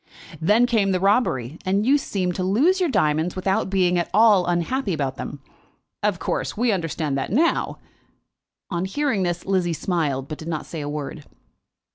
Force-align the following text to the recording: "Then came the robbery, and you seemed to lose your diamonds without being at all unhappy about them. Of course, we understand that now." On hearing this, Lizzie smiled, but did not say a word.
"Then 0.41 0.65
came 0.65 0.89
the 0.93 0.99
robbery, 0.99 1.59
and 1.63 1.85
you 1.85 1.99
seemed 1.99 2.33
to 2.33 2.43
lose 2.43 2.79
your 2.79 2.89
diamonds 2.89 3.35
without 3.35 3.69
being 3.69 3.99
at 3.99 4.09
all 4.15 4.47
unhappy 4.47 4.93
about 4.95 5.17
them. 5.17 5.43
Of 6.01 6.17
course, 6.17 6.57
we 6.57 6.71
understand 6.71 7.15
that 7.19 7.31
now." 7.31 7.77
On 8.71 8.85
hearing 8.85 9.21
this, 9.21 9.45
Lizzie 9.45 9.73
smiled, 9.73 10.27
but 10.27 10.39
did 10.39 10.47
not 10.47 10.65
say 10.65 10.81
a 10.81 10.89
word. 10.89 11.25